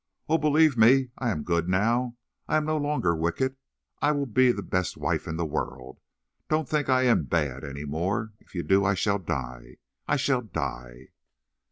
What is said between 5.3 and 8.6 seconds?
the world. Don't think I am—bad any more. If